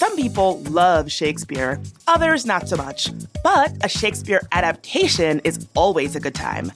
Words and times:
Some 0.00 0.16
people 0.16 0.62
love 0.62 1.12
Shakespeare, 1.12 1.78
others 2.06 2.46
not 2.46 2.66
so 2.66 2.74
much. 2.74 3.10
But 3.44 3.76
a 3.84 3.88
Shakespeare 3.90 4.40
adaptation 4.50 5.40
is 5.40 5.68
always 5.76 6.16
a 6.16 6.20
good 6.20 6.34
time. 6.34 6.72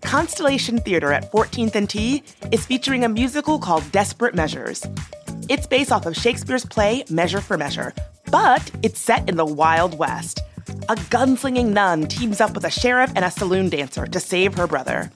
Constellation 0.00 0.78
Theater 0.78 1.12
at 1.12 1.32
14th 1.32 1.74
and 1.74 1.90
T 1.90 2.22
is 2.52 2.64
featuring 2.64 3.02
a 3.02 3.08
musical 3.08 3.58
called 3.58 3.90
Desperate 3.90 4.36
Measures. 4.36 4.86
It's 5.48 5.66
based 5.66 5.90
off 5.90 6.06
of 6.06 6.14
Shakespeare's 6.14 6.64
play 6.64 7.02
Measure 7.10 7.40
for 7.40 7.58
Measure, 7.58 7.92
but 8.30 8.70
it's 8.84 9.00
set 9.00 9.28
in 9.28 9.36
the 9.36 9.44
Wild 9.44 9.98
West. 9.98 10.38
A 10.88 10.94
gunslinging 11.10 11.70
nun 11.72 12.06
teams 12.06 12.40
up 12.40 12.54
with 12.54 12.64
a 12.64 12.70
sheriff 12.70 13.10
and 13.16 13.24
a 13.24 13.30
saloon 13.32 13.70
dancer 13.70 14.06
to 14.06 14.20
save 14.20 14.54
her 14.54 14.68
brother. 14.68 15.10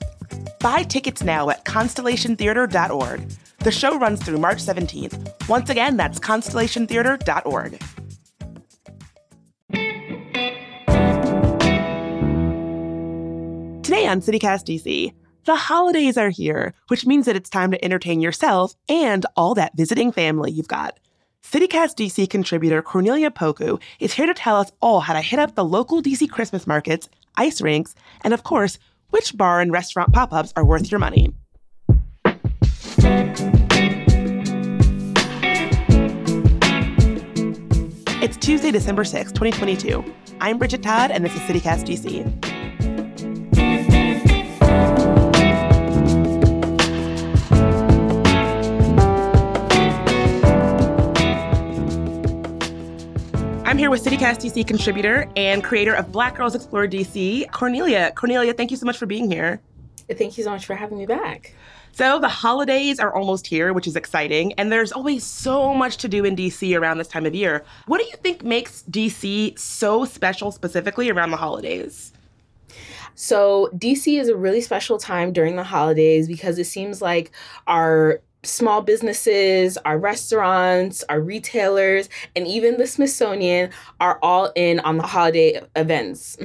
Buy 0.58 0.82
tickets 0.82 1.22
now 1.22 1.50
at 1.50 1.64
constellationtheater.org. 1.64 3.20
The 3.66 3.72
show 3.72 3.98
runs 3.98 4.22
through 4.22 4.38
March 4.38 4.58
17th. 4.58 5.48
Once 5.48 5.70
again, 5.70 5.96
that's 5.96 6.20
constellationtheater.org. 6.20 7.72
Today 13.82 14.06
on 14.06 14.20
CityCast 14.20 14.68
DC, 14.68 15.12
the 15.46 15.56
holidays 15.56 16.16
are 16.16 16.28
here, 16.28 16.74
which 16.86 17.06
means 17.06 17.26
that 17.26 17.34
it's 17.34 17.50
time 17.50 17.72
to 17.72 17.84
entertain 17.84 18.20
yourself 18.20 18.76
and 18.88 19.26
all 19.34 19.56
that 19.56 19.76
visiting 19.76 20.12
family 20.12 20.52
you've 20.52 20.68
got. 20.68 21.00
CityCast 21.42 21.96
DC 21.96 22.30
contributor 22.30 22.82
Cornelia 22.82 23.32
Poku 23.32 23.82
is 23.98 24.12
here 24.12 24.26
to 24.26 24.34
tell 24.34 24.58
us 24.58 24.70
all 24.80 25.00
how 25.00 25.14
to 25.14 25.20
hit 25.20 25.40
up 25.40 25.56
the 25.56 25.64
local 25.64 26.00
DC 26.00 26.30
Christmas 26.30 26.68
markets, 26.68 27.08
ice 27.34 27.60
rinks, 27.60 27.96
and 28.20 28.32
of 28.32 28.44
course, 28.44 28.78
which 29.10 29.36
bar 29.36 29.60
and 29.60 29.72
restaurant 29.72 30.12
pop 30.12 30.32
ups 30.32 30.52
are 30.54 30.64
worth 30.64 30.88
your 30.88 31.00
money. 31.00 31.34
It's 38.26 38.36
Tuesday, 38.38 38.72
December 38.72 39.04
6, 39.04 39.30
2022. 39.30 40.04
I'm 40.40 40.58
Bridget 40.58 40.82
Todd, 40.82 41.12
and 41.12 41.24
this 41.24 41.32
is 41.32 41.40
CityCast 41.42 41.86
DC. 41.86 42.26
I'm 53.64 53.78
here 53.78 53.90
with 53.90 54.04
CityCast 54.04 54.40
DC 54.40 54.66
contributor 54.66 55.30
and 55.36 55.62
creator 55.62 55.94
of 55.94 56.10
Black 56.10 56.34
Girls 56.36 56.56
Explore 56.56 56.88
DC, 56.88 57.48
Cornelia. 57.52 58.10
Cornelia, 58.16 58.52
thank 58.52 58.72
you 58.72 58.76
so 58.76 58.86
much 58.86 58.98
for 58.98 59.06
being 59.06 59.30
here. 59.30 59.60
Thank 60.10 60.38
you 60.38 60.44
so 60.44 60.50
much 60.50 60.66
for 60.66 60.74
having 60.74 60.98
me 60.98 61.06
back. 61.06 61.54
So, 61.92 62.18
the 62.18 62.28
holidays 62.28 63.00
are 63.00 63.14
almost 63.14 63.46
here, 63.46 63.72
which 63.72 63.86
is 63.86 63.96
exciting, 63.96 64.52
and 64.54 64.70
there's 64.70 64.92
always 64.92 65.24
so 65.24 65.72
much 65.72 65.96
to 65.98 66.08
do 66.08 66.24
in 66.24 66.36
DC 66.36 66.78
around 66.78 66.98
this 66.98 67.08
time 67.08 67.24
of 67.24 67.34
year. 67.34 67.64
What 67.86 67.98
do 67.98 68.04
you 68.04 68.16
think 68.22 68.44
makes 68.44 68.82
DC 68.90 69.58
so 69.58 70.04
special 70.04 70.52
specifically 70.52 71.10
around 71.10 71.30
the 71.30 71.38
holidays? 71.38 72.12
So, 73.14 73.70
DC 73.74 74.20
is 74.20 74.28
a 74.28 74.36
really 74.36 74.60
special 74.60 74.98
time 74.98 75.32
during 75.32 75.56
the 75.56 75.64
holidays 75.64 76.28
because 76.28 76.58
it 76.58 76.66
seems 76.66 77.00
like 77.00 77.32
our 77.66 78.20
small 78.42 78.82
businesses, 78.82 79.78
our 79.78 79.98
restaurants, 79.98 81.02
our 81.08 81.20
retailers, 81.20 82.08
and 82.36 82.46
even 82.46 82.76
the 82.76 82.86
Smithsonian 82.86 83.70
are 84.00 84.18
all 84.22 84.52
in 84.54 84.80
on 84.80 84.98
the 84.98 85.06
holiday 85.06 85.60
events. 85.74 86.36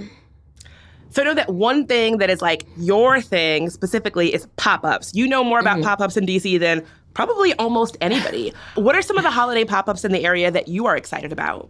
So 1.11 1.21
I 1.21 1.25
know 1.25 1.33
that 1.33 1.53
one 1.53 1.85
thing 1.87 2.17
that 2.17 2.29
is 2.29 2.41
like 2.41 2.65
your 2.77 3.21
thing 3.21 3.69
specifically 3.69 4.33
is 4.33 4.47
pop-ups. 4.55 5.13
You 5.13 5.27
know 5.27 5.43
more 5.43 5.59
about 5.59 5.77
mm-hmm. 5.77 5.83
pop-ups 5.83 6.15
in 6.15 6.25
DC 6.25 6.57
than 6.57 6.85
probably 7.13 7.53
almost 7.55 7.97
anybody. 7.99 8.53
what 8.75 8.95
are 8.95 9.01
some 9.01 9.17
of 9.17 9.23
the 9.23 9.29
holiday 9.29 9.65
pop-ups 9.65 10.05
in 10.05 10.13
the 10.13 10.23
area 10.23 10.49
that 10.49 10.69
you 10.69 10.85
are 10.85 10.95
excited 10.95 11.33
about? 11.33 11.69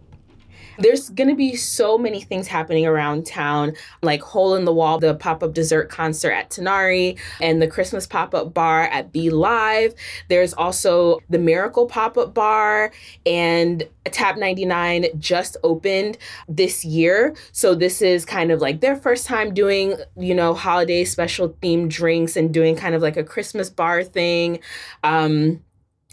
There's 0.78 1.10
going 1.10 1.28
to 1.28 1.36
be 1.36 1.56
so 1.56 1.98
many 1.98 2.20
things 2.20 2.46
happening 2.48 2.86
around 2.86 3.26
town, 3.26 3.74
like 4.02 4.22
Hole 4.22 4.54
in 4.54 4.64
the 4.64 4.72
Wall, 4.72 4.98
the 4.98 5.14
pop 5.14 5.42
up 5.42 5.54
dessert 5.54 5.88
concert 5.88 6.32
at 6.32 6.50
Tinari, 6.50 7.18
and 7.40 7.60
the 7.60 7.68
Christmas 7.68 8.06
pop 8.06 8.34
up 8.34 8.54
bar 8.54 8.84
at 8.84 9.12
Be 9.12 9.30
Live. 9.30 9.94
There's 10.28 10.54
also 10.54 11.20
the 11.30 11.38
Miracle 11.38 11.86
pop 11.86 12.16
up 12.16 12.34
bar, 12.34 12.92
and 13.26 13.84
Tap 14.04 14.36
99 14.36 15.06
just 15.18 15.56
opened 15.62 16.18
this 16.48 16.84
year. 16.84 17.36
So 17.52 17.74
this 17.74 18.02
is 18.02 18.24
kind 18.24 18.50
of 18.50 18.60
like 18.60 18.80
their 18.80 18.96
first 18.96 19.26
time 19.26 19.54
doing, 19.54 19.96
you 20.16 20.34
know, 20.34 20.54
holiday 20.54 21.04
special 21.04 21.50
themed 21.62 21.90
drinks 21.90 22.36
and 22.36 22.52
doing 22.52 22.74
kind 22.74 22.94
of 22.94 23.02
like 23.02 23.16
a 23.16 23.24
Christmas 23.24 23.70
bar 23.70 24.02
thing. 24.02 24.58
Um, 25.04 25.62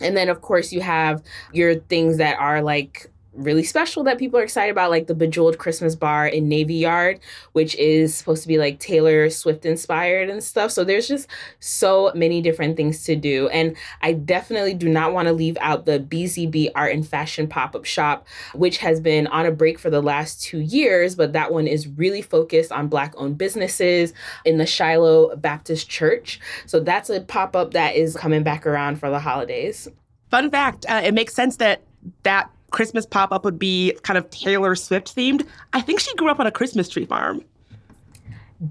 and 0.02 0.16
then, 0.16 0.30
of 0.30 0.42
course, 0.42 0.72
you 0.72 0.82
have 0.82 1.24
your 1.52 1.76
things 1.76 2.18
that 2.18 2.38
are 2.40 2.62
like 2.62 3.12
really 3.44 3.64
special 3.64 4.04
that 4.04 4.18
people 4.18 4.40
are 4.40 4.44
excited 4.44 4.72
about, 4.72 4.90
like 4.90 5.08
the 5.08 5.16
Bejeweled 5.16 5.58
Christmas 5.58 5.96
Bar 5.96 6.28
in 6.28 6.48
Navy 6.48 6.76
Yard, 6.76 7.20
which 7.54 7.76
is 7.76 8.14
supposed 8.14 8.42
to 8.44 8.48
be 8.48 8.58
like 8.58 8.80
Taylor 8.80 9.30
Swift 9.30 9.66
inspired 9.66 10.30
and 10.30 10.44
stuff. 10.44 10.72
So 10.72 10.84
there's 10.84 11.08
just 11.08 11.28
so 11.60 12.12
many 12.16 12.42
different 12.42 12.78
things 12.78 13.04
to 13.06 13.16
do. 13.16 13.48
And 13.50 13.76
I 14.02 14.14
definitely 14.14 14.74
do 14.74 14.90
not 14.90 15.14
want 15.14 15.28
to 15.28 15.34
leave 15.34 15.58
out 15.62 15.86
the 15.86 16.00
BZB 16.00 16.72
Art 16.76 16.94
and 16.94 17.08
Fashion 17.08 17.48
pop 17.48 17.76
up 17.76 17.86
shop, 17.86 18.28
which 18.54 18.78
has 18.78 19.00
been 19.00 19.28
on 19.28 19.46
a 19.46 19.52
break 19.52 19.80
for 19.80 19.90
the 19.90 20.02
last 20.02 20.42
two 20.42 20.60
years, 20.60 21.16
but 21.16 21.34
that 21.34 21.52
one 21.52 21.68
is 21.68 21.88
really 21.88 22.22
focused 22.22 22.72
on 22.72 22.88
Black 22.88 23.14
owned 23.18 23.38
businesses 23.38 24.14
in 24.46 24.58
the 24.58 24.66
Shiloh 24.66 25.36
Baptist 25.36 25.90
Church. 25.90 26.40
So 26.66 26.80
that's 26.80 27.10
a 27.10 27.22
pop 27.22 27.56
up 27.56 27.72
that 27.74 27.96
is 27.96 28.16
coming 28.16 28.44
back 28.44 28.68
around 28.68 29.00
for 29.00 29.10
the 29.10 29.20
holidays. 29.20 29.88
Fun 30.30 30.52
fact 30.52 30.86
uh, 30.88 31.02
it 31.04 31.14
makes 31.14 31.34
sense 31.34 31.58
that 31.58 31.82
that 32.24 32.52
Christmas 32.72 33.06
pop 33.06 33.32
up 33.32 33.46
would 33.46 33.60
be 33.60 33.98
kind 34.04 34.18
of 34.18 34.30
Taylor 34.30 34.76
Swift 34.76 35.16
themed. 35.16 35.46
I 35.74 35.82
think 35.82 36.00
she 36.00 36.14
grew 36.16 36.30
up 36.30 36.40
on 36.40 36.48
a 36.48 36.52
Christmas 36.52 36.90
tree 36.90 37.06
farm. 37.06 37.44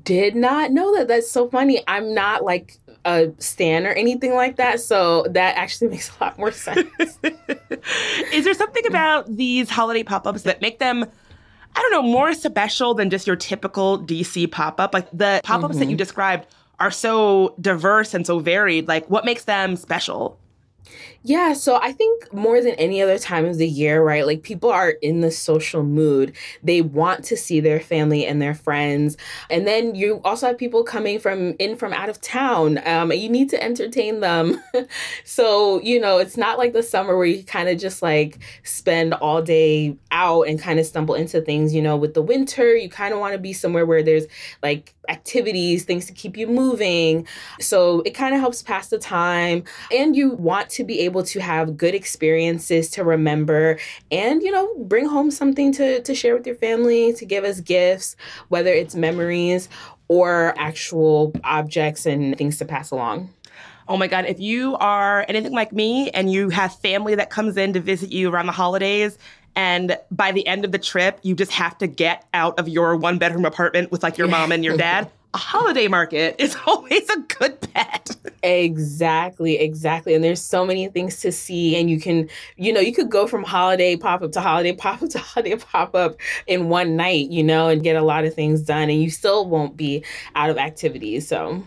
Did 0.04 0.36
not 0.36 0.70
know 0.70 0.94
that. 0.96 1.08
That's 1.08 1.30
so 1.30 1.48
funny. 1.48 1.82
I'm 1.88 2.14
not 2.14 2.44
like 2.44 2.78
a 3.04 3.32
stan 3.38 3.86
or 3.86 3.90
anything 3.92 4.34
like 4.34 4.56
that. 4.56 4.80
So 4.80 5.26
that 5.30 5.56
actually 5.56 5.88
makes 5.92 6.10
a 6.10 6.24
lot 6.24 6.38
more 6.38 6.52
sense. 6.52 6.88
Is 8.32 8.44
there 8.44 8.54
something 8.54 8.86
about 8.86 9.34
these 9.34 9.70
holiday 9.70 10.02
pop 10.02 10.26
ups 10.26 10.42
that 10.42 10.60
make 10.60 10.78
them, 10.78 11.04
I 11.74 11.80
don't 11.80 11.90
know, 11.90 12.02
more 12.02 12.34
special 12.34 12.94
than 12.94 13.10
just 13.10 13.26
your 13.26 13.36
typical 13.36 13.98
DC 13.98 14.50
pop 14.50 14.78
up? 14.78 14.92
Like 14.92 15.10
the 15.10 15.40
pop 15.42 15.64
ups 15.64 15.72
mm-hmm. 15.72 15.78
that 15.78 15.84
you 15.86 15.90
mm-hmm. 15.92 15.96
described 15.96 16.46
are 16.80 16.90
so 16.90 17.54
diverse 17.60 18.14
and 18.14 18.26
so 18.26 18.38
varied. 18.38 18.88
Like 18.88 19.08
what 19.08 19.24
makes 19.24 19.44
them 19.44 19.76
special? 19.76 20.38
Yeah, 21.28 21.52
so 21.52 21.78
I 21.82 21.92
think 21.92 22.32
more 22.32 22.62
than 22.62 22.72
any 22.76 23.02
other 23.02 23.18
time 23.18 23.44
of 23.44 23.58
the 23.58 23.68
year, 23.68 24.02
right? 24.02 24.24
Like 24.24 24.42
people 24.42 24.70
are 24.70 24.88
in 24.88 25.20
the 25.20 25.30
social 25.30 25.82
mood. 25.82 26.34
They 26.62 26.80
want 26.80 27.22
to 27.24 27.36
see 27.36 27.60
their 27.60 27.80
family 27.80 28.24
and 28.24 28.40
their 28.40 28.54
friends. 28.54 29.18
And 29.50 29.66
then 29.66 29.94
you 29.94 30.22
also 30.24 30.46
have 30.46 30.56
people 30.56 30.84
coming 30.84 31.18
from 31.18 31.54
in 31.58 31.76
from 31.76 31.92
out 31.92 32.08
of 32.08 32.18
town. 32.22 32.80
Um, 32.88 33.12
you 33.12 33.28
need 33.28 33.50
to 33.50 33.62
entertain 33.62 34.20
them. 34.20 34.62
so, 35.24 35.82
you 35.82 36.00
know, 36.00 36.16
it's 36.16 36.38
not 36.38 36.56
like 36.56 36.72
the 36.72 36.82
summer 36.82 37.14
where 37.14 37.26
you 37.26 37.44
kind 37.44 37.68
of 37.68 37.76
just 37.78 38.00
like 38.00 38.38
spend 38.62 39.12
all 39.12 39.42
day 39.42 39.98
out 40.10 40.48
and 40.48 40.58
kind 40.58 40.80
of 40.80 40.86
stumble 40.86 41.14
into 41.14 41.42
things, 41.42 41.74
you 41.74 41.82
know, 41.82 41.98
with 41.98 42.14
the 42.14 42.22
winter, 42.22 42.74
you 42.74 42.88
kind 42.88 43.12
of 43.12 43.20
want 43.20 43.34
to 43.34 43.38
be 43.38 43.52
somewhere 43.52 43.84
where 43.84 44.02
there's 44.02 44.24
like 44.62 44.94
activities, 45.08 45.84
things 45.84 46.06
to 46.06 46.12
keep 46.12 46.36
you 46.36 46.46
moving. 46.46 47.26
So 47.60 48.00
it 48.02 48.10
kind 48.10 48.34
of 48.34 48.40
helps 48.40 48.62
pass 48.62 48.88
the 48.88 48.98
time. 48.98 49.64
And 49.92 50.14
you 50.16 50.30
want 50.30 50.70
to 50.70 50.84
be 50.84 51.00
able 51.00 51.17
to 51.22 51.40
have 51.40 51.76
good 51.76 51.94
experiences 51.94 52.90
to 52.90 53.04
remember 53.04 53.78
and, 54.10 54.42
you 54.42 54.50
know, 54.50 54.74
bring 54.84 55.06
home 55.06 55.30
something 55.30 55.72
to, 55.72 56.02
to 56.02 56.14
share 56.14 56.36
with 56.36 56.46
your 56.46 56.56
family, 56.56 57.12
to 57.14 57.24
give 57.24 57.44
us 57.44 57.60
gifts, 57.60 58.16
whether 58.48 58.72
it's 58.72 58.94
memories 58.94 59.68
or 60.08 60.54
actual 60.58 61.32
objects 61.44 62.06
and 62.06 62.36
things 62.36 62.58
to 62.58 62.64
pass 62.64 62.90
along. 62.90 63.30
Oh 63.88 63.96
my 63.96 64.06
God, 64.06 64.26
if 64.26 64.38
you 64.38 64.76
are 64.76 65.24
anything 65.28 65.52
like 65.52 65.72
me 65.72 66.10
and 66.10 66.30
you 66.30 66.50
have 66.50 66.74
family 66.76 67.14
that 67.14 67.30
comes 67.30 67.56
in 67.56 67.72
to 67.72 67.80
visit 67.80 68.10
you 68.10 68.30
around 68.30 68.46
the 68.46 68.52
holidays, 68.52 69.16
and 69.56 69.98
by 70.10 70.30
the 70.30 70.46
end 70.46 70.64
of 70.64 70.72
the 70.72 70.78
trip, 70.78 71.18
you 71.22 71.34
just 71.34 71.50
have 71.52 71.76
to 71.78 71.86
get 71.86 72.24
out 72.32 72.58
of 72.58 72.68
your 72.68 72.96
one 72.96 73.18
bedroom 73.18 73.44
apartment 73.44 73.90
with 73.90 74.02
like 74.02 74.18
your 74.18 74.28
mom 74.28 74.52
and 74.52 74.64
your 74.64 74.76
dad, 74.76 75.10
a 75.34 75.38
holiday 75.38 75.88
market 75.88 76.36
is 76.38 76.56
always 76.66 77.08
a 77.10 77.20
good 77.20 77.58
bet. 77.72 78.16
Exactly, 78.42 79.58
exactly. 79.58 80.14
And 80.14 80.22
there's 80.24 80.40
so 80.40 80.64
many 80.64 80.88
things 80.88 81.20
to 81.20 81.32
see. 81.32 81.76
And 81.76 81.90
you 81.90 82.00
can, 82.00 82.28
you 82.56 82.72
know, 82.72 82.80
you 82.80 82.92
could 82.92 83.10
go 83.10 83.26
from 83.26 83.44
holiday 83.44 83.96
pop 83.96 84.22
up 84.22 84.32
to 84.32 84.40
holiday 84.40 84.72
pop 84.72 85.02
up 85.02 85.10
to 85.10 85.18
holiday 85.18 85.56
pop 85.56 85.94
up 85.94 86.16
in 86.46 86.68
one 86.68 86.96
night, 86.96 87.30
you 87.30 87.42
know, 87.42 87.68
and 87.68 87.82
get 87.82 87.96
a 87.96 88.02
lot 88.02 88.24
of 88.24 88.34
things 88.34 88.62
done. 88.62 88.88
And 88.88 89.02
you 89.02 89.10
still 89.10 89.48
won't 89.48 89.76
be 89.76 90.04
out 90.34 90.50
of 90.50 90.58
activities. 90.58 91.28
So. 91.28 91.62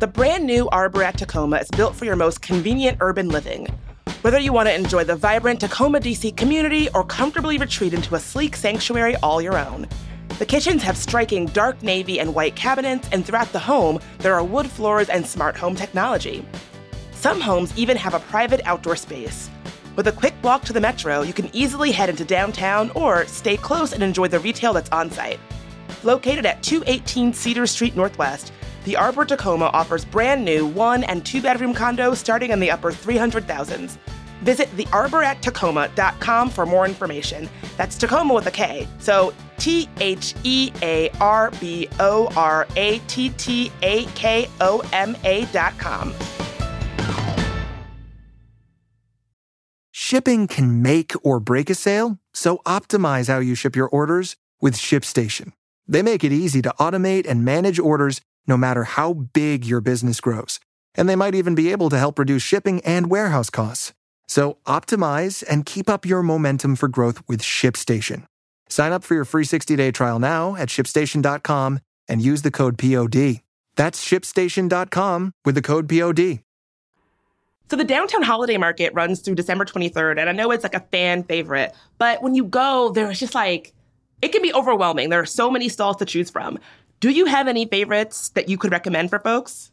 The 0.00 0.06
brand 0.06 0.46
new 0.46 0.68
Arbor 0.68 1.02
at 1.02 1.18
Tacoma 1.18 1.56
is 1.56 1.68
built 1.70 1.96
for 1.96 2.04
your 2.04 2.14
most 2.14 2.40
convenient 2.40 2.98
urban 3.00 3.30
living. 3.30 3.66
Whether 4.22 4.40
you 4.40 4.52
want 4.52 4.68
to 4.68 4.74
enjoy 4.74 5.04
the 5.04 5.14
vibrant 5.14 5.60
Tacoma 5.60 6.00
DC 6.00 6.36
community 6.36 6.88
or 6.92 7.04
comfortably 7.04 7.56
retreat 7.56 7.94
into 7.94 8.16
a 8.16 8.18
sleek 8.18 8.56
sanctuary 8.56 9.14
all 9.22 9.40
your 9.40 9.56
own. 9.56 9.86
The 10.40 10.44
kitchens 10.44 10.82
have 10.82 10.96
striking 10.96 11.46
dark 11.46 11.84
navy 11.84 12.18
and 12.18 12.34
white 12.34 12.56
cabinets, 12.56 13.08
and 13.12 13.24
throughout 13.24 13.52
the 13.52 13.60
home, 13.60 14.00
there 14.18 14.34
are 14.34 14.42
wood 14.42 14.68
floors 14.68 15.08
and 15.08 15.24
smart 15.24 15.56
home 15.56 15.76
technology. 15.76 16.44
Some 17.12 17.40
homes 17.40 17.72
even 17.76 17.96
have 17.96 18.14
a 18.14 18.18
private 18.18 18.60
outdoor 18.64 18.96
space. 18.96 19.50
With 19.94 20.08
a 20.08 20.12
quick 20.12 20.34
walk 20.42 20.64
to 20.64 20.72
the 20.72 20.80
metro, 20.80 21.22
you 21.22 21.32
can 21.32 21.48
easily 21.54 21.92
head 21.92 22.08
into 22.08 22.24
downtown 22.24 22.90
or 22.96 23.24
stay 23.26 23.56
close 23.56 23.92
and 23.92 24.02
enjoy 24.02 24.26
the 24.26 24.40
retail 24.40 24.72
that's 24.72 24.90
on 24.90 25.12
site. 25.12 25.38
Located 26.02 26.44
at 26.44 26.60
218 26.64 27.32
Cedar 27.32 27.68
Street 27.68 27.94
Northwest, 27.94 28.52
the 28.84 28.96
Arbor 28.96 29.24
Tacoma 29.24 29.66
offers 29.66 30.04
brand 30.04 30.44
new 30.44 30.66
one 30.66 31.04
and 31.04 31.24
two 31.24 31.42
bedroom 31.42 31.74
condos 31.74 32.16
starting 32.16 32.50
in 32.50 32.60
the 32.60 32.70
upper 32.70 32.90
300,000s. 32.90 33.98
Visit 34.42 34.68
thearborattacoma.com 34.76 36.50
for 36.50 36.66
more 36.66 36.86
information. 36.86 37.48
That's 37.76 37.96
Tacoma 37.96 38.34
with 38.34 38.46
a 38.46 38.50
K. 38.50 38.86
So 38.98 39.34
T 39.58 39.88
H 40.00 40.34
E 40.44 40.70
A 40.82 41.10
R 41.20 41.50
B 41.60 41.88
O 41.98 42.28
R 42.36 42.66
A 42.76 42.98
T 43.00 43.30
T 43.30 43.72
A 43.82 44.04
K 44.06 44.48
O 44.60 44.82
M 44.92 45.16
A 45.24 45.44
dot 45.46 45.76
com. 45.78 46.14
Shipping 49.90 50.46
can 50.46 50.80
make 50.80 51.12
or 51.22 51.38
break 51.38 51.68
a 51.68 51.74
sale, 51.74 52.18
so 52.32 52.62
optimize 52.64 53.28
how 53.28 53.40
you 53.40 53.54
ship 53.54 53.76
your 53.76 53.88
orders 53.88 54.36
with 54.58 54.74
ShipStation. 54.74 55.52
They 55.86 56.02
make 56.02 56.24
it 56.24 56.32
easy 56.32 56.62
to 56.62 56.72
automate 56.78 57.26
and 57.28 57.44
manage 57.44 57.78
orders 57.78 58.22
no 58.46 58.56
matter 58.56 58.84
how 58.84 59.12
big 59.12 59.64
your 59.64 59.80
business 59.80 60.20
grows. 60.20 60.60
And 60.94 61.08
they 61.08 61.16
might 61.16 61.34
even 61.34 61.54
be 61.54 61.70
able 61.70 61.90
to 61.90 61.98
help 61.98 62.18
reduce 62.18 62.42
shipping 62.42 62.80
and 62.82 63.10
warehouse 63.10 63.50
costs. 63.50 63.92
So 64.26 64.58
optimize 64.66 65.44
and 65.48 65.64
keep 65.64 65.88
up 65.88 66.04
your 66.04 66.22
momentum 66.22 66.76
for 66.76 66.88
growth 66.88 67.22
with 67.26 67.42
ShipStation. 67.42 68.24
Sign 68.68 68.92
up 68.92 69.04
for 69.04 69.14
your 69.14 69.24
free 69.24 69.44
60-day 69.44 69.92
trial 69.92 70.18
now 70.18 70.56
at 70.56 70.68
shipstation.com 70.68 71.80
and 72.08 72.22
use 72.22 72.42
the 72.42 72.50
code 72.50 72.78
POD. 72.78 73.40
That's 73.76 74.04
shipstation.com 74.04 75.32
with 75.44 75.54
the 75.54 75.62
code 75.62 75.88
POD. 75.88 76.40
So 77.70 77.76
the 77.76 77.84
downtown 77.84 78.22
holiday 78.22 78.56
market 78.56 78.94
runs 78.94 79.20
through 79.20 79.34
December 79.34 79.66
23rd, 79.66 80.18
and 80.18 80.28
I 80.28 80.32
know 80.32 80.50
it's 80.50 80.62
like 80.62 80.74
a 80.74 80.80
fan 80.90 81.22
favorite, 81.22 81.74
but 81.98 82.22
when 82.22 82.34
you 82.34 82.44
go, 82.44 82.90
there's 82.90 83.20
just 83.20 83.34
like, 83.34 83.74
it 84.22 84.28
can 84.28 84.40
be 84.40 84.52
overwhelming. 84.54 85.10
There 85.10 85.20
are 85.20 85.26
so 85.26 85.50
many 85.50 85.68
stalls 85.68 85.96
to 85.96 86.06
choose 86.06 86.30
from. 86.30 86.58
Do 87.00 87.10
you 87.10 87.26
have 87.26 87.48
any 87.48 87.66
favorites 87.66 88.30
that 88.30 88.48
you 88.48 88.58
could 88.58 88.72
recommend 88.72 89.10
for 89.10 89.18
folks? 89.18 89.70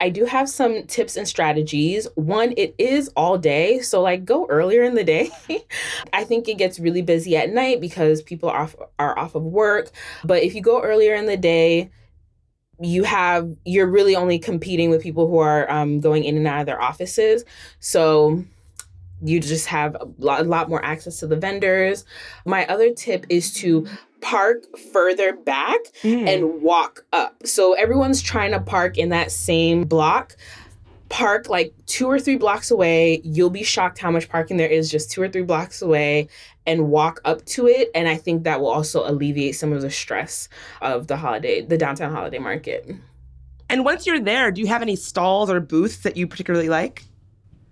I 0.00 0.08
do 0.08 0.24
have 0.24 0.48
some 0.48 0.84
tips 0.86 1.16
and 1.16 1.28
strategies. 1.28 2.08
One, 2.16 2.54
it 2.56 2.74
is 2.76 3.08
all 3.16 3.38
day. 3.38 3.80
So, 3.80 4.02
like, 4.02 4.24
go 4.24 4.46
earlier 4.48 4.82
in 4.82 4.96
the 4.96 5.04
day. 5.04 5.30
I 6.12 6.24
think 6.24 6.48
it 6.48 6.58
gets 6.58 6.80
really 6.80 7.02
busy 7.02 7.36
at 7.36 7.50
night 7.50 7.80
because 7.80 8.20
people 8.20 8.48
are 8.48 8.62
off, 8.62 8.74
are 8.98 9.16
off 9.16 9.36
of 9.36 9.44
work. 9.44 9.90
But 10.24 10.42
if 10.42 10.56
you 10.56 10.60
go 10.60 10.82
earlier 10.82 11.14
in 11.14 11.26
the 11.26 11.36
day, 11.36 11.90
you 12.80 13.04
have 13.04 13.54
you're 13.64 13.86
really 13.86 14.16
only 14.16 14.38
competing 14.38 14.90
with 14.90 15.02
people 15.02 15.28
who 15.28 15.38
are 15.38 15.70
um, 15.70 16.00
going 16.00 16.24
in 16.24 16.36
and 16.36 16.46
out 16.46 16.60
of 16.60 16.66
their 16.66 16.80
offices 16.80 17.44
so 17.78 18.44
you 19.24 19.38
just 19.38 19.66
have 19.66 19.94
a 19.94 20.08
lot, 20.18 20.40
a 20.40 20.44
lot 20.44 20.68
more 20.68 20.84
access 20.84 21.20
to 21.20 21.26
the 21.26 21.36
vendors 21.36 22.04
my 22.44 22.66
other 22.66 22.92
tip 22.92 23.24
is 23.28 23.52
to 23.52 23.86
park 24.22 24.64
further 24.92 25.34
back 25.34 25.80
mm. 26.02 26.26
and 26.26 26.62
walk 26.62 27.04
up 27.12 27.46
so 27.46 27.74
everyone's 27.74 28.22
trying 28.22 28.52
to 28.52 28.60
park 28.60 28.96
in 28.96 29.10
that 29.10 29.30
same 29.30 29.84
block 29.84 30.36
park 31.12 31.46
like 31.50 31.74
two 31.84 32.06
or 32.06 32.18
three 32.18 32.36
blocks 32.36 32.70
away. 32.70 33.20
You'll 33.22 33.50
be 33.50 33.62
shocked 33.62 33.98
how 33.98 34.10
much 34.10 34.30
parking 34.30 34.56
there 34.56 34.68
is 34.68 34.90
just 34.90 35.10
two 35.10 35.20
or 35.20 35.28
three 35.28 35.42
blocks 35.42 35.82
away 35.82 36.28
and 36.66 36.88
walk 36.88 37.20
up 37.26 37.44
to 37.44 37.68
it. 37.68 37.90
And 37.94 38.08
I 38.08 38.16
think 38.16 38.44
that 38.44 38.60
will 38.60 38.70
also 38.70 39.06
alleviate 39.06 39.54
some 39.54 39.74
of 39.74 39.82
the 39.82 39.90
stress 39.90 40.48
of 40.80 41.08
the 41.08 41.18
holiday, 41.18 41.60
the 41.60 41.76
downtown 41.76 42.12
holiday 42.12 42.38
market. 42.38 42.90
And 43.68 43.84
once 43.84 44.06
you're 44.06 44.20
there, 44.20 44.50
do 44.50 44.62
you 44.62 44.66
have 44.68 44.80
any 44.80 44.96
stalls 44.96 45.50
or 45.50 45.60
booths 45.60 45.98
that 45.98 46.16
you 46.16 46.26
particularly 46.26 46.70
like? 46.70 47.04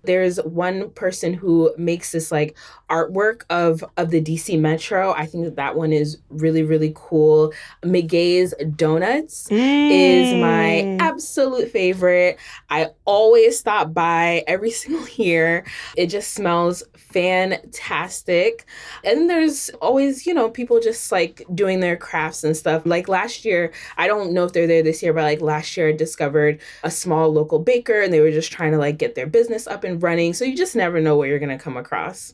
There's 0.03 0.37
one 0.37 0.89
person 0.91 1.33
who 1.33 1.73
makes 1.77 2.11
this 2.11 2.31
like 2.31 2.57
artwork 2.89 3.43
of 3.49 3.83
of 3.97 4.11
the 4.11 4.21
DC 4.21 4.59
Metro. 4.59 5.13
I 5.13 5.25
think 5.25 5.45
that 5.45 5.55
that 5.55 5.75
one 5.75 5.93
is 5.93 6.17
really 6.29 6.63
really 6.63 6.93
cool. 6.95 7.53
McGay's 7.83 8.53
Donuts 8.75 9.47
mm. 9.49 9.91
is 9.91 10.33
my 10.33 10.83
mm. 10.83 11.01
absolute 11.01 11.69
favorite. 11.71 12.37
I 12.69 12.89
always 13.05 13.59
stop 13.59 13.93
by 13.93 14.43
every 14.47 14.71
single 14.81 15.07
year. 15.09 15.65
It 15.95 16.07
just 16.07 16.33
smells 16.33 16.83
fantastic. 16.95 18.65
And 19.03 19.29
there's 19.29 19.69
always, 19.81 20.25
you 20.25 20.33
know, 20.33 20.49
people 20.49 20.79
just 20.79 21.11
like 21.11 21.43
doing 21.53 21.79
their 21.79 21.97
crafts 21.97 22.43
and 22.43 22.55
stuff. 22.55 22.83
Like 22.85 23.07
last 23.07 23.45
year, 23.45 23.71
I 23.97 24.07
don't 24.07 24.33
know 24.33 24.45
if 24.45 24.53
they're 24.53 24.67
there 24.67 24.83
this 24.83 25.03
year, 25.03 25.13
but 25.13 25.23
like 25.23 25.41
last 25.41 25.75
year 25.75 25.89
I 25.89 25.91
discovered 25.91 26.59
a 26.83 26.91
small 26.91 27.31
local 27.31 27.59
baker 27.59 28.01
and 28.01 28.13
they 28.13 28.19
were 28.21 28.31
just 28.31 28.51
trying 28.51 28.71
to 28.71 28.77
like 28.77 28.97
get 28.97 29.15
their 29.15 29.27
business 29.27 29.67
up 29.67 29.83
and 29.83 29.90
and 29.91 30.01
running. 30.01 30.33
So 30.33 30.45
you 30.45 30.55
just 30.55 30.75
never 30.75 30.99
know 30.99 31.15
what 31.15 31.27
you're 31.27 31.39
going 31.39 31.55
to 31.55 31.63
come 31.63 31.77
across. 31.77 32.33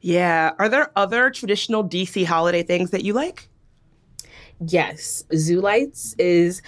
Yeah. 0.00 0.52
Are 0.58 0.68
there 0.68 0.90
other 0.96 1.30
traditional 1.30 1.82
DC 1.82 2.26
holiday 2.26 2.62
things 2.62 2.90
that 2.90 3.04
you 3.04 3.14
like? 3.14 3.48
Yes. 4.66 5.24
Zoo 5.34 5.60
Lights 5.60 6.14
is 6.18 6.60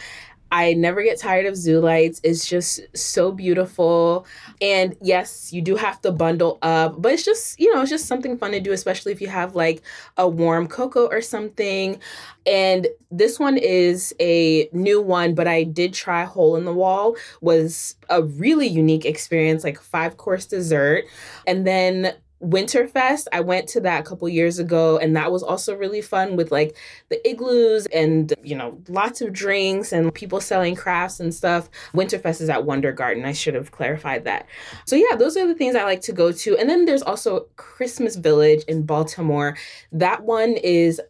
I 0.52 0.74
never 0.74 1.02
get 1.02 1.18
tired 1.18 1.46
of 1.46 1.56
zoo 1.56 1.80
lights. 1.80 2.20
It's 2.22 2.48
just 2.48 2.80
so 2.96 3.32
beautiful. 3.32 4.26
And 4.60 4.96
yes, 5.02 5.52
you 5.52 5.60
do 5.60 5.76
have 5.76 6.00
to 6.02 6.12
bundle 6.12 6.58
up, 6.62 7.00
but 7.00 7.12
it's 7.12 7.24
just, 7.24 7.58
you 7.58 7.72
know, 7.74 7.82
it's 7.82 7.90
just 7.90 8.06
something 8.06 8.38
fun 8.38 8.52
to 8.52 8.60
do, 8.60 8.72
especially 8.72 9.12
if 9.12 9.20
you 9.20 9.28
have 9.28 9.54
like 9.54 9.82
a 10.16 10.28
warm 10.28 10.68
cocoa 10.68 11.06
or 11.08 11.20
something. 11.20 12.00
And 12.46 12.86
this 13.10 13.40
one 13.40 13.58
is 13.58 14.14
a 14.20 14.68
new 14.72 15.00
one, 15.00 15.34
but 15.34 15.48
I 15.48 15.64
did 15.64 15.92
try 15.94 16.24
Hole 16.24 16.56
in 16.56 16.64
the 16.64 16.74
Wall 16.74 17.16
was 17.40 17.96
a 18.08 18.22
really 18.22 18.68
unique 18.68 19.04
experience, 19.04 19.64
like 19.64 19.80
five 19.80 20.16
course 20.16 20.46
dessert. 20.46 21.04
And 21.46 21.66
then 21.66 22.14
Winterfest, 22.46 23.26
I 23.32 23.40
went 23.40 23.68
to 23.70 23.80
that 23.80 24.00
a 24.00 24.02
couple 24.04 24.28
years 24.28 24.60
ago, 24.60 24.98
and 24.98 25.16
that 25.16 25.32
was 25.32 25.42
also 25.42 25.74
really 25.74 26.00
fun 26.00 26.36
with 26.36 26.52
like 26.52 26.76
the 27.08 27.28
igloos 27.28 27.86
and 27.86 28.32
you 28.42 28.54
know 28.54 28.78
lots 28.88 29.20
of 29.20 29.32
drinks 29.32 29.92
and 29.92 30.14
people 30.14 30.40
selling 30.40 30.76
crafts 30.76 31.18
and 31.18 31.34
stuff. 31.34 31.68
Winterfest 31.92 32.40
is 32.40 32.48
at 32.48 32.64
Wunder 32.64 32.92
Garden. 32.92 33.24
I 33.24 33.32
should 33.32 33.54
have 33.54 33.72
clarified 33.72 34.24
that. 34.24 34.46
So 34.86 34.94
yeah, 34.94 35.16
those 35.16 35.36
are 35.36 35.46
the 35.46 35.54
things 35.54 35.74
I 35.74 35.82
like 35.82 36.02
to 36.02 36.12
go 36.12 36.30
to. 36.30 36.56
And 36.56 36.70
then 36.70 36.84
there's 36.84 37.02
also 37.02 37.48
Christmas 37.56 38.14
Village 38.14 38.62
in 38.68 38.86
Baltimore. 38.86 39.56
That 39.90 40.22
one 40.22 40.52
is 40.52 41.00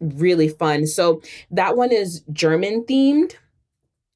really 0.00 0.48
fun. 0.48 0.86
So 0.86 1.22
that 1.50 1.76
one 1.76 1.92
is 1.92 2.22
German 2.32 2.84
themed. 2.84 3.34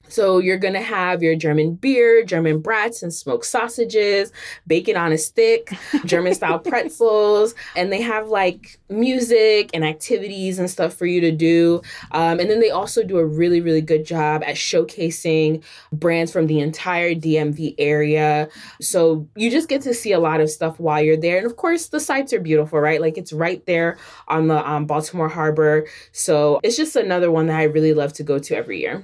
So 0.08 0.38
you're 0.38 0.58
gonna 0.58 0.82
have 0.82 1.22
your 1.22 1.36
German 1.36 1.74
beer, 1.74 2.24
German 2.24 2.60
brats 2.60 3.02
and 3.02 3.12
smoked 3.12 3.46
sausages, 3.46 4.32
bacon 4.66 4.96
on 4.96 5.12
a 5.12 5.18
stick, 5.18 5.72
German 6.04 6.34
style 6.34 6.58
pretzels, 6.70 7.54
and 7.76 7.92
they 7.92 8.00
have 8.00 8.28
like 8.28 8.78
music 8.88 9.70
and 9.74 9.84
activities 9.84 10.58
and 10.58 10.70
stuff 10.70 10.94
for 10.94 11.06
you 11.06 11.20
to 11.20 11.32
do. 11.32 11.82
Um, 12.12 12.40
and 12.40 12.50
then 12.50 12.60
they 12.60 12.70
also 12.70 13.02
do 13.02 13.18
a 13.18 13.26
really, 13.26 13.60
really 13.60 13.80
good 13.80 14.04
job 14.04 14.42
at 14.44 14.56
showcasing 14.56 15.62
brands 15.92 16.32
from 16.32 16.46
the 16.46 16.60
entire 16.60 17.14
DMV 17.14 17.74
area. 17.78 18.48
So 18.80 19.28
you 19.36 19.50
just 19.50 19.68
get 19.68 19.82
to 19.82 19.94
see 19.94 20.12
a 20.12 20.18
lot 20.18 20.40
of 20.40 20.50
stuff 20.50 20.80
while 20.80 21.02
you're 21.02 21.16
there. 21.16 21.38
And 21.38 21.46
of 21.46 21.56
course, 21.56 21.88
the 21.88 22.00
sites 22.00 22.32
are 22.32 22.40
beautiful, 22.40 22.80
right? 22.80 23.00
Like 23.00 23.18
it's 23.18 23.32
right 23.32 23.64
there 23.66 23.98
on 24.28 24.48
the 24.48 24.68
um, 24.68 24.86
Baltimore 24.86 25.28
Harbor. 25.28 25.86
So 26.12 26.60
it's 26.62 26.76
just 26.76 26.96
another 26.96 27.30
one 27.30 27.46
that 27.46 27.58
I 27.58 27.64
really 27.64 27.94
love 27.94 28.12
to 28.14 28.22
go 28.22 28.38
to 28.38 28.56
every 28.56 28.80
year. 28.80 29.02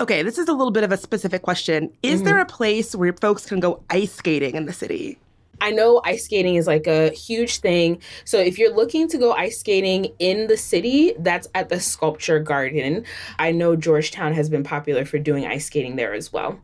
Okay, 0.00 0.22
this 0.22 0.38
is 0.38 0.46
a 0.48 0.52
little 0.52 0.70
bit 0.70 0.84
of 0.84 0.92
a 0.92 0.96
specific 0.96 1.42
question. 1.42 1.92
Is 2.04 2.16
mm-hmm. 2.16 2.24
there 2.26 2.38
a 2.38 2.46
place 2.46 2.94
where 2.94 3.12
folks 3.12 3.46
can 3.46 3.58
go 3.58 3.82
ice 3.90 4.12
skating 4.12 4.54
in 4.54 4.66
the 4.66 4.72
city? 4.72 5.18
I 5.60 5.72
know 5.72 6.00
ice 6.04 6.24
skating 6.24 6.54
is 6.54 6.68
like 6.68 6.86
a 6.86 7.10
huge 7.10 7.58
thing. 7.58 8.00
So 8.24 8.38
if 8.38 8.58
you're 8.58 8.72
looking 8.72 9.08
to 9.08 9.18
go 9.18 9.32
ice 9.32 9.58
skating 9.58 10.12
in 10.20 10.46
the 10.46 10.56
city, 10.56 11.14
that's 11.18 11.48
at 11.56 11.68
the 11.68 11.80
Sculpture 11.80 12.38
Garden. 12.38 13.04
I 13.40 13.50
know 13.50 13.74
Georgetown 13.74 14.34
has 14.34 14.48
been 14.48 14.62
popular 14.62 15.04
for 15.04 15.18
doing 15.18 15.46
ice 15.46 15.66
skating 15.66 15.96
there 15.96 16.14
as 16.14 16.32
well. 16.32 16.60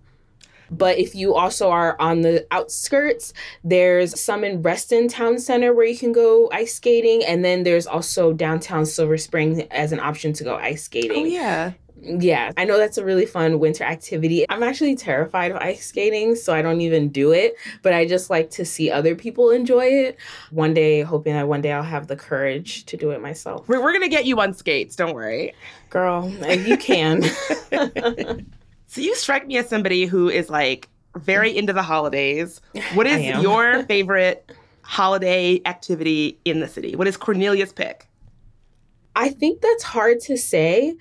But 0.70 0.98
if 0.98 1.16
you 1.16 1.34
also 1.34 1.70
are 1.70 2.00
on 2.00 2.20
the 2.20 2.46
outskirts, 2.52 3.32
there's 3.64 4.18
some 4.18 4.44
in 4.44 4.62
Reston 4.62 5.08
Town 5.08 5.40
Center 5.40 5.74
where 5.74 5.86
you 5.86 5.98
can 5.98 6.12
go 6.12 6.48
ice 6.52 6.74
skating. 6.74 7.24
And 7.24 7.44
then 7.44 7.64
there's 7.64 7.88
also 7.88 8.32
downtown 8.32 8.86
Silver 8.86 9.18
Spring 9.18 9.66
as 9.72 9.90
an 9.90 9.98
option 9.98 10.32
to 10.34 10.44
go 10.44 10.54
ice 10.54 10.84
skating. 10.84 11.24
Oh, 11.24 11.24
yeah 11.24 11.72
yeah, 12.04 12.52
I 12.56 12.64
know 12.64 12.78
that's 12.78 12.98
a 12.98 13.04
really 13.04 13.26
fun 13.26 13.58
winter 13.58 13.84
activity. 13.84 14.44
I'm 14.48 14.62
actually 14.62 14.96
terrified 14.96 15.50
of 15.50 15.56
ice 15.58 15.86
skating, 15.86 16.36
so 16.36 16.54
I 16.54 16.62
don't 16.62 16.80
even 16.80 17.08
do 17.08 17.32
it, 17.32 17.56
but 17.82 17.92
I 17.92 18.06
just 18.06 18.30
like 18.30 18.50
to 18.50 18.64
see 18.64 18.90
other 18.90 19.14
people 19.14 19.50
enjoy 19.50 19.86
it. 19.86 20.18
One 20.50 20.74
day, 20.74 21.02
hoping 21.02 21.34
that 21.34 21.48
one 21.48 21.60
day 21.60 21.72
I'll 21.72 21.82
have 21.82 22.06
the 22.06 22.16
courage 22.16 22.84
to 22.86 22.96
do 22.96 23.10
it 23.10 23.20
myself. 23.20 23.68
We're, 23.68 23.82
we're 23.82 23.92
going 23.92 24.02
to 24.02 24.08
get 24.08 24.26
you 24.26 24.38
on 24.40 24.54
skates, 24.54 24.96
don't 24.96 25.14
worry. 25.14 25.54
Girl, 25.90 26.28
you 26.28 26.76
can. 26.76 27.22
so 28.86 29.00
you 29.00 29.14
strike 29.14 29.46
me 29.46 29.56
as 29.56 29.68
somebody 29.68 30.06
who 30.06 30.28
is 30.28 30.50
like 30.50 30.88
very 31.16 31.56
into 31.56 31.72
the 31.72 31.82
holidays. 31.82 32.60
What 32.94 33.06
is 33.08 33.42
your 33.42 33.84
favorite 33.84 34.52
holiday 34.82 35.60
activity 35.64 36.38
in 36.44 36.60
the 36.60 36.68
city? 36.68 36.96
What 36.96 37.06
is 37.06 37.16
Cornelia's 37.16 37.72
pick? 37.72 38.08
I 39.16 39.28
think 39.28 39.60
that's 39.60 39.84
hard 39.84 40.20
to 40.20 40.36
say 40.36 40.96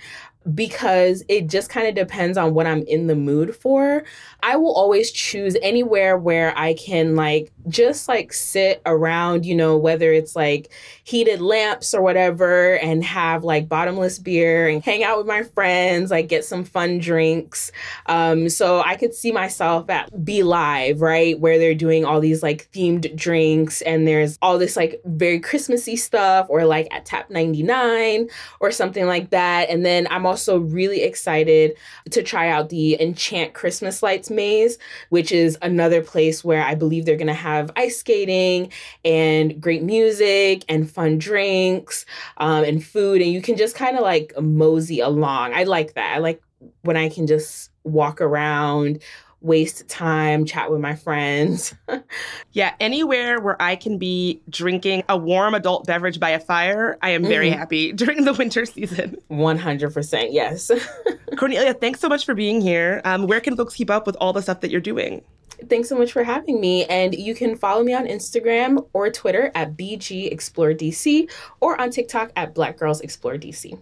because 0.54 1.24
it 1.30 1.48
just 1.48 1.70
kind 1.70 1.88
of 1.88 1.96
depends 1.96 2.38
on 2.38 2.54
what 2.54 2.68
I'm 2.68 2.84
in 2.84 3.08
the 3.08 3.16
mood 3.16 3.56
for. 3.56 4.04
I 4.42 4.58
will 4.58 4.74
always 4.74 5.12
choose 5.12 5.56
anywhere 5.62 6.18
where 6.18 6.58
I 6.58 6.74
can 6.74 7.16
like 7.16 7.52
just 7.70 8.10
like 8.10 8.34
sit 8.34 8.82
around, 8.86 9.46
you 9.46 9.56
know, 9.56 9.78
whether 9.78 10.12
it's 10.12 10.36
like 10.36 10.70
heated 11.06 11.40
lamps 11.40 11.94
or 11.94 12.02
whatever 12.02 12.78
and 12.80 13.04
have 13.04 13.46
like 13.46 13.70
bottomless 13.70 14.20
beer 14.20 14.68
and 14.68 14.84
hang 14.84 15.04
out 15.04 15.18
with 15.18 15.28
my 15.28 15.44
friends, 15.44 16.12
like 16.12 16.28
get 16.28 16.44
some 16.44 16.66
fun 16.66 17.00
drinks. 17.00 17.72
Um, 18.08 18.50
so 18.50 18.82
I 18.82 18.96
could 18.96 19.14
see 19.14 19.32
myself 19.32 19.90
at 19.90 20.26
Be 20.26 20.44
Live, 20.44 21.00
right? 21.00 21.40
Where 21.40 21.58
they're 21.58 21.74
doing 21.74 22.04
all 22.04 22.20
these 22.20 22.44
like 22.44 22.70
themed 22.74 23.16
drinks 23.16 23.82
and 23.82 24.06
there's 24.06 24.38
all 24.42 24.58
this 24.58 24.76
like 24.76 25.00
very 25.06 25.40
Christmassy 25.40 25.96
stuff 25.96 26.48
or 26.50 26.66
like 26.66 26.88
at 26.92 27.06
Tap 27.06 27.30
99 27.30 28.28
or 28.60 28.72
something 28.72 29.08
like 29.08 29.30
that. 29.30 29.70
And 29.70 29.86
then 29.86 30.06
I'm 30.12 30.26
also 30.26 30.33
really 30.60 31.02
excited 31.02 31.76
to 32.12 32.24
try 32.24 32.50
out 32.50 32.70
the 32.70 33.00
Enchant 33.02 33.54
Christmas 33.54 34.04
Lights 34.04 34.30
Maze, 34.30 34.78
which 35.10 35.32
is 35.32 35.58
another 35.62 36.02
place 36.02 36.44
where 36.44 36.64
I 36.64 36.76
believe 36.76 37.06
they're 37.06 37.16
going 37.16 37.28
to 37.28 37.34
have 37.34 37.72
ice 37.76 38.00
skating 38.00 38.72
and 39.06 39.62
great 39.62 39.84
music 39.84 40.64
and 40.70 40.90
fun 40.90 41.18
drinks 41.18 42.06
um, 42.38 42.64
and 42.64 42.84
food. 42.84 43.22
And 43.22 43.32
you 43.32 43.42
can 43.42 43.58
just 43.58 43.76
kind 43.76 43.98
of 43.98 44.04
like 44.04 44.34
mosey 44.42 45.00
along. 45.00 45.54
I 45.54 45.64
like 45.64 45.94
that. 45.94 46.16
I 46.16 46.20
like 46.20 46.42
when 46.82 46.98
I 46.98 47.10
can 47.10 47.28
just 47.28 47.72
walk 47.84 48.22
around 48.22 49.02
waste 49.44 49.88
time, 49.90 50.46
chat 50.46 50.72
with 50.72 50.80
my 50.80 50.96
friends. 50.96 51.76
yeah, 52.54 52.74
anywhere 52.80 53.40
where 53.40 53.62
I 53.62 53.76
can 53.76 53.98
be 53.98 54.42
drinking 54.50 55.04
a 55.10 55.18
warm 55.18 55.54
adult 55.54 55.86
beverage 55.86 56.20
by 56.20 56.32
a 56.32 56.40
fire, 56.40 56.98
I 57.02 57.12
am 57.12 57.24
very 57.24 57.52
mm. 57.52 57.58
happy 57.58 57.92
during 57.94 58.26
the 58.26 58.34
winter 58.34 58.66
season. 58.66 59.18
100%, 59.30 60.28
yes. 60.32 60.72
Cornelia, 61.38 61.74
thanks 61.74 62.00
so 62.00 62.10
much 62.10 62.26
for 62.26 62.34
being 62.34 62.62
here. 62.62 63.02
Um, 63.06 63.28
where 63.28 63.42
can 63.42 63.56
folks 63.56 63.76
keep 63.76 63.90
up 63.90 64.08
with 64.08 64.16
all 64.20 64.34
the 64.34 64.42
stuff 64.42 64.62
that 64.62 64.72
you're 64.72 64.82
doing? 64.82 65.24
Thanks 65.70 65.90
so 65.90 65.98
much 65.98 66.12
for 66.12 66.24
having 66.24 66.60
me. 66.60 66.86
And 66.86 67.14
you 67.14 67.36
can 67.36 67.56
follow 67.56 67.84
me 67.84 67.94
on 67.94 68.08
Instagram 68.08 68.88
or 68.94 69.10
Twitter 69.10 69.52
at 69.56 69.78
BG 69.78 70.32
Explore 70.32 70.74
DC 70.74 71.30
or 71.60 71.80
on 71.80 71.92
TikTok 71.92 72.32
at 72.36 72.56
Black 72.56 72.78
Girls 72.78 73.02
Explore 73.02 73.36
DC. 73.36 73.80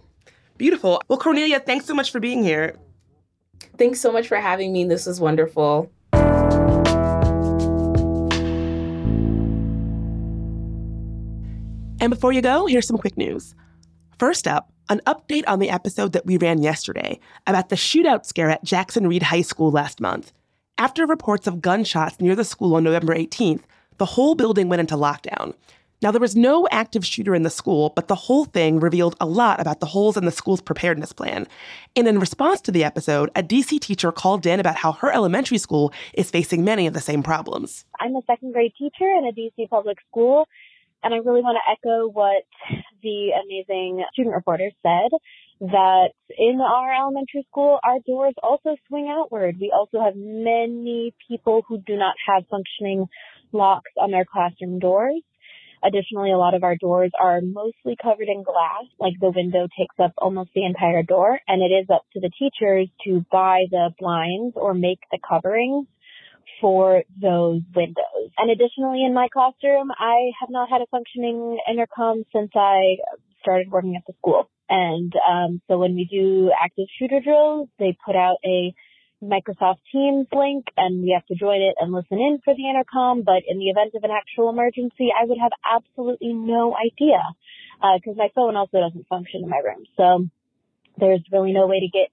Beautiful. 0.58 1.00
Well, 1.08 1.18
Cornelia, 1.18 1.60
thanks 1.60 1.86
so 1.86 1.94
much 1.94 2.12
for 2.12 2.20
being 2.20 2.44
here. 2.44 2.76
Thanks 3.76 4.00
so 4.00 4.12
much 4.12 4.28
for 4.28 4.36
having 4.36 4.72
me. 4.72 4.84
This 4.84 5.06
was 5.06 5.20
wonderful. 5.20 5.90
And 12.00 12.10
before 12.10 12.32
you 12.32 12.42
go, 12.42 12.66
here's 12.66 12.86
some 12.88 12.98
quick 12.98 13.16
news. 13.16 13.54
First 14.18 14.48
up, 14.48 14.72
an 14.88 15.00
update 15.06 15.44
on 15.46 15.60
the 15.60 15.70
episode 15.70 16.12
that 16.12 16.26
we 16.26 16.36
ran 16.36 16.60
yesterday 16.60 17.20
about 17.46 17.68
the 17.68 17.76
shootout 17.76 18.26
scare 18.26 18.50
at 18.50 18.64
Jackson 18.64 19.06
Reed 19.06 19.22
High 19.22 19.42
School 19.42 19.70
last 19.70 20.00
month. 20.00 20.32
After 20.78 21.06
reports 21.06 21.46
of 21.46 21.60
gunshots 21.60 22.20
near 22.20 22.34
the 22.34 22.44
school 22.44 22.74
on 22.74 22.82
November 22.82 23.14
18th, 23.14 23.62
the 23.98 24.04
whole 24.04 24.34
building 24.34 24.68
went 24.68 24.80
into 24.80 24.96
lockdown. 24.96 25.54
Now, 26.02 26.10
there 26.10 26.20
was 26.20 26.34
no 26.34 26.66
active 26.72 27.06
shooter 27.06 27.32
in 27.32 27.44
the 27.44 27.50
school, 27.50 27.90
but 27.94 28.08
the 28.08 28.16
whole 28.16 28.44
thing 28.44 28.80
revealed 28.80 29.14
a 29.20 29.26
lot 29.26 29.60
about 29.60 29.78
the 29.78 29.86
holes 29.86 30.16
in 30.16 30.24
the 30.24 30.32
school's 30.32 30.60
preparedness 30.60 31.12
plan. 31.12 31.46
And 31.94 32.08
in 32.08 32.18
response 32.18 32.60
to 32.62 32.72
the 32.72 32.82
episode, 32.82 33.30
a 33.36 33.42
DC 33.42 33.78
teacher 33.78 34.10
called 34.10 34.44
in 34.44 34.58
about 34.58 34.74
how 34.74 34.92
her 34.92 35.12
elementary 35.12 35.58
school 35.58 35.92
is 36.14 36.28
facing 36.28 36.64
many 36.64 36.88
of 36.88 36.94
the 36.94 37.00
same 37.00 37.22
problems. 37.22 37.84
I'm 38.00 38.16
a 38.16 38.22
second 38.26 38.52
grade 38.52 38.72
teacher 38.76 39.08
in 39.16 39.28
a 39.28 39.32
DC 39.32 39.70
public 39.70 39.98
school, 40.10 40.48
and 41.04 41.14
I 41.14 41.18
really 41.18 41.40
want 41.40 41.56
to 41.64 41.70
echo 41.70 42.08
what 42.08 42.42
the 43.04 43.30
amazing 43.44 44.04
student 44.12 44.34
reporter 44.34 44.72
said 44.82 45.10
that 45.60 46.08
in 46.36 46.60
our 46.60 47.00
elementary 47.00 47.46
school, 47.48 47.78
our 47.84 48.00
doors 48.04 48.34
also 48.42 48.74
swing 48.88 49.08
outward. 49.08 49.58
We 49.60 49.72
also 49.72 50.04
have 50.04 50.16
many 50.16 51.14
people 51.28 51.62
who 51.68 51.78
do 51.78 51.96
not 51.96 52.16
have 52.26 52.42
functioning 52.50 53.06
locks 53.52 53.92
on 53.96 54.10
their 54.10 54.24
classroom 54.24 54.80
doors. 54.80 55.22
Additionally, 55.84 56.32
a 56.32 56.38
lot 56.38 56.54
of 56.54 56.62
our 56.62 56.76
doors 56.76 57.10
are 57.18 57.40
mostly 57.40 57.96
covered 58.00 58.28
in 58.28 58.42
glass, 58.42 58.84
like 59.00 59.14
the 59.20 59.32
window 59.34 59.66
takes 59.78 59.94
up 60.02 60.12
almost 60.18 60.50
the 60.54 60.64
entire 60.64 61.02
door, 61.02 61.40
and 61.48 61.62
it 61.62 61.74
is 61.74 61.86
up 61.92 62.02
to 62.12 62.20
the 62.20 62.30
teachers 62.38 62.88
to 63.04 63.24
buy 63.30 63.64
the 63.70 63.90
blinds 63.98 64.54
or 64.56 64.74
make 64.74 65.00
the 65.10 65.18
coverings 65.28 65.86
for 66.60 67.02
those 67.20 67.60
windows. 67.74 68.30
And 68.38 68.50
additionally, 68.50 69.04
in 69.04 69.12
my 69.12 69.28
classroom, 69.32 69.90
I 69.90 70.30
have 70.40 70.50
not 70.50 70.68
had 70.68 70.80
a 70.80 70.86
functioning 70.90 71.58
intercom 71.68 72.24
since 72.32 72.50
I 72.54 72.96
started 73.40 73.70
working 73.70 73.96
at 73.96 74.02
the 74.06 74.14
school. 74.18 74.48
And 74.68 75.12
um, 75.28 75.60
so 75.68 75.78
when 75.78 75.94
we 75.94 76.06
do 76.10 76.50
active 76.58 76.86
shooter 76.98 77.20
drills, 77.20 77.68
they 77.78 77.96
put 78.06 78.16
out 78.16 78.36
a 78.44 78.72
Microsoft 79.22 79.78
Teams 79.92 80.26
link 80.32 80.66
and 80.76 81.02
we 81.02 81.12
have 81.14 81.26
to 81.26 81.34
join 81.34 81.62
it 81.62 81.74
and 81.80 81.92
listen 81.92 82.18
in 82.18 82.40
for 82.44 82.54
the 82.54 82.68
intercom. 82.68 83.22
But 83.22 83.42
in 83.46 83.58
the 83.58 83.70
event 83.70 83.94
of 83.94 84.02
an 84.04 84.10
actual 84.10 84.50
emergency, 84.50 85.08
I 85.14 85.24
would 85.24 85.38
have 85.38 85.52
absolutely 85.64 86.32
no 86.32 86.74
idea 86.74 87.22
because 87.96 88.16
uh, 88.18 88.22
my 88.22 88.28
phone 88.34 88.56
also 88.56 88.80
doesn't 88.80 89.06
function 89.08 89.42
in 89.44 89.48
my 89.48 89.58
room. 89.58 89.84
So 89.96 90.28
there's 90.98 91.22
really 91.32 91.52
no 91.52 91.66
way 91.66 91.80
to 91.80 91.88
get 91.88 92.08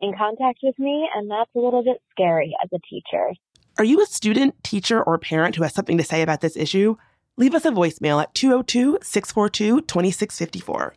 in 0.00 0.14
contact 0.16 0.60
with 0.62 0.78
me. 0.78 1.08
And 1.14 1.30
that's 1.30 1.50
a 1.54 1.58
little 1.58 1.82
bit 1.82 2.00
scary 2.10 2.54
as 2.62 2.70
a 2.72 2.78
teacher. 2.78 3.34
Are 3.78 3.84
you 3.84 4.02
a 4.02 4.06
student, 4.06 4.62
teacher, 4.62 5.02
or 5.02 5.18
parent 5.18 5.56
who 5.56 5.62
has 5.62 5.74
something 5.74 5.96
to 5.96 6.04
say 6.04 6.22
about 6.22 6.40
this 6.40 6.56
issue? 6.56 6.96
Leave 7.36 7.54
us 7.54 7.64
a 7.64 7.70
voicemail 7.70 8.22
at 8.22 8.34
202 8.34 8.98
642 9.02 9.80
2654. 9.82 10.94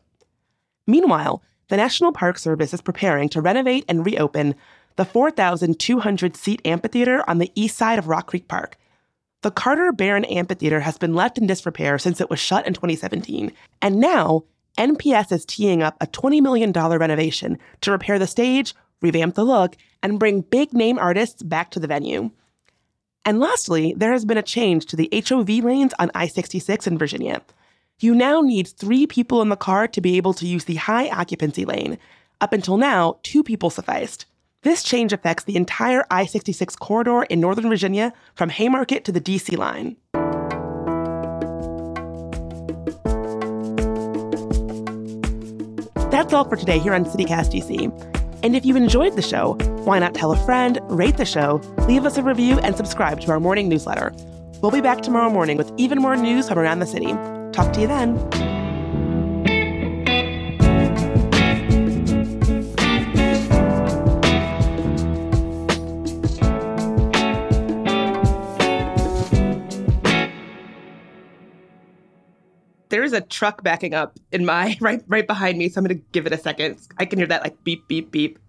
Meanwhile, 0.86 1.42
the 1.70 1.78
National 1.78 2.12
Park 2.12 2.38
Service 2.38 2.74
is 2.74 2.82
preparing 2.82 3.30
to 3.30 3.42
renovate 3.42 3.86
and 3.88 4.06
reopen 4.06 4.56
the 4.96 5.06
4,200 5.06 6.36
seat 6.36 6.62
amphitheater 6.66 7.24
on 7.30 7.38
the 7.38 7.52
east 7.56 7.78
side 7.78 8.00
of 8.00 8.08
Rock 8.08 8.28
Creek 8.28 8.48
Park. 8.48 8.78
The 9.42 9.52
Carter 9.52 9.92
Barron 9.92 10.26
Amphitheater 10.26 10.80
has 10.80 10.98
been 10.98 11.14
left 11.14 11.38
in 11.38 11.46
disrepair 11.46 12.00
since 12.00 12.20
it 12.20 12.30
was 12.30 12.40
shut 12.40 12.66
in 12.66 12.74
2017, 12.74 13.52
and 13.82 14.00
now 14.00 14.44
NPS 14.78 15.32
is 15.32 15.46
teeing 15.46 15.84
up 15.84 15.96
a 16.02 16.08
$20 16.08 16.42
million 16.42 16.72
renovation 16.72 17.60
to 17.82 17.92
repair 17.92 18.18
the 18.18 18.28
stage, 18.28 18.74
revamp 19.02 19.36
the 19.36 19.44
look, 19.44 19.76
and 20.02 20.20
bring 20.20 20.42
big 20.42 20.74
name 20.74 20.98
artists 20.98 21.44
back 21.44 21.72
to 21.72 21.80
the 21.80 21.88
venue. 21.88 22.32
And 23.24 23.40
lastly, 23.40 23.94
there 23.98 24.12
has 24.12 24.26
been 24.26 24.38
a 24.38 24.44
change 24.44 24.86
to 24.88 24.96
the 24.96 25.10
HOV 25.12 25.50
lanes 25.50 25.94
on 26.00 26.12
I 26.14 26.28
66 26.28 26.88
in 26.88 26.98
Virginia. 26.98 27.42
You 28.00 28.14
now 28.14 28.42
need 28.42 28.68
three 28.68 29.08
people 29.08 29.42
in 29.42 29.50
the 29.50 29.56
car 29.56 29.88
to 29.88 30.02
be 30.02 30.18
able 30.18 30.34
to 30.36 30.48
use 30.48 30.66
the 30.66 30.76
high 30.76 31.10
occupancy 31.10 31.66
lane. 31.66 31.98
Up 32.42 32.52
until 32.52 32.78
now, 32.78 33.20
two 33.24 33.44
people 33.44 33.70
sufficed. 33.70 34.26
This 34.66 34.82
change 34.82 35.14
affects 35.14 35.44
the 35.44 35.58
entire 35.58 36.04
I 36.10 36.26
66 36.26 36.76
corridor 36.78 37.22
in 37.22 37.40
Northern 37.40 37.70
Virginia 37.70 38.12
from 38.34 38.50
Haymarket 38.50 39.06
to 39.06 39.12
the 39.12 39.22
DC 39.22 39.56
line. 39.56 39.96
That's 46.10 46.34
all 46.34 46.50
for 46.50 46.56
today 46.56 46.80
here 46.80 46.96
on 46.96 47.06
CityCast 47.06 47.54
DC. 47.54 48.42
And 48.42 48.56
if 48.56 48.66
you 48.66 48.76
enjoyed 48.76 49.16
the 49.16 49.22
show, 49.22 49.54
why 49.84 50.00
not 50.00 50.16
tell 50.16 50.32
a 50.32 50.46
friend, 50.46 50.80
rate 50.86 51.18
the 51.18 51.26
show, 51.26 51.62
leave 51.88 52.04
us 52.04 52.18
a 52.18 52.24
review, 52.24 52.58
and 52.58 52.76
subscribe 52.76 53.22
to 53.22 53.32
our 53.32 53.40
morning 53.40 53.70
newsletter? 53.70 54.14
We'll 54.64 54.72
be 54.72 54.82
back 54.82 55.02
tomorrow 55.04 55.30
morning 55.30 55.58
with 55.58 55.72
even 55.78 56.00
more 56.00 56.16
news 56.16 56.50
from 56.50 56.58
around 56.58 56.80
the 56.80 56.88
city. 56.88 57.14
Talk 57.52 57.72
to 57.74 57.82
you 57.82 57.88
then. 57.88 58.55
There 72.96 73.04
is 73.04 73.12
a 73.12 73.20
truck 73.20 73.62
backing 73.62 73.94
up 73.94 74.18
in 74.32 74.46
my 74.46 74.78
right 74.82 75.04
right 75.08 75.28
behind 75.28 75.58
me, 75.58 75.68
so 75.68 75.80
I'm 75.80 75.84
gonna 75.84 76.00
give 76.14 76.26
it 76.26 76.32
a 76.32 76.38
second. 76.38 76.80
I 76.98 77.04
can 77.04 77.20
hear 77.20 77.28
that 77.28 77.44
like 77.44 77.62
beep 77.66 77.86
beep 77.90 78.10
beep. 78.10 78.40